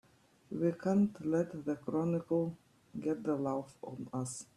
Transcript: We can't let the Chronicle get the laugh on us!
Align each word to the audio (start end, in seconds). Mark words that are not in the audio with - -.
We 0.49 0.71
can't 0.71 1.13
let 1.23 1.63
the 1.63 1.75
Chronicle 1.75 2.57
get 2.99 3.21
the 3.21 3.35
laugh 3.35 3.77
on 3.83 4.09
us! 4.11 4.47